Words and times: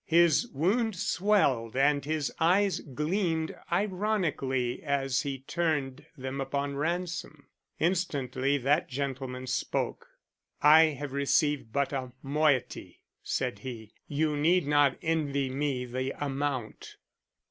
His 0.07 0.47
wound 0.47 0.95
swelled 0.95 1.75
and 1.75 2.03
his 2.03 2.31
eyes 2.39 2.79
gleamed 2.79 3.55
ironically 3.71 4.81
as 4.81 5.21
he 5.21 5.41
turned 5.41 6.07
them 6.17 6.41
upon 6.41 6.75
Ransom. 6.75 7.45
Instantly 7.79 8.57
that 8.57 8.87
gentleman 8.89 9.45
spoke. 9.45 10.07
"I 10.59 10.85
have 10.85 11.13
received 11.13 11.71
but 11.71 11.93
a 11.93 12.13
moiety," 12.23 13.03
said 13.21 13.59
he. 13.59 13.93
"You 14.07 14.35
need 14.35 14.65
not 14.65 14.97
envy 15.03 15.51
me 15.51 15.85
the 15.85 16.13
amount." 16.17 16.95